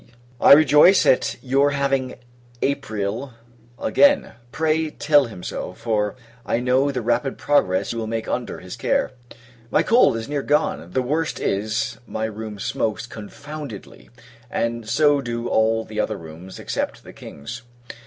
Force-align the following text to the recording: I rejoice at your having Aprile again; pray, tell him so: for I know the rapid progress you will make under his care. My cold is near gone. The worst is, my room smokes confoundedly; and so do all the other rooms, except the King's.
I 0.39 0.53
rejoice 0.53 1.05
at 1.05 1.35
your 1.43 1.69
having 1.73 2.15
Aprile 2.63 3.35
again; 3.79 4.31
pray, 4.51 4.89
tell 4.89 5.25
him 5.25 5.43
so: 5.43 5.73
for 5.73 6.15
I 6.43 6.59
know 6.59 6.89
the 6.91 7.03
rapid 7.03 7.37
progress 7.37 7.93
you 7.93 7.99
will 7.99 8.07
make 8.07 8.27
under 8.27 8.57
his 8.61 8.75
care. 8.75 9.11
My 9.69 9.83
cold 9.83 10.17
is 10.17 10.27
near 10.27 10.41
gone. 10.41 10.89
The 10.93 11.03
worst 11.03 11.39
is, 11.39 11.99
my 12.07 12.25
room 12.25 12.57
smokes 12.57 13.05
confoundedly; 13.05 14.09
and 14.49 14.89
so 14.89 15.21
do 15.21 15.47
all 15.47 15.85
the 15.85 15.99
other 15.99 16.17
rooms, 16.17 16.57
except 16.57 17.03
the 17.03 17.13
King's. 17.13 17.61